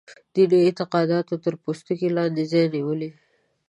دیني 0.33 0.59
اعتقاداتو 0.65 1.33
تر 1.43 1.53
پوستکي 1.63 2.09
لاندې 2.17 2.43
ځای 2.51 2.65
نیولی. 2.75 3.09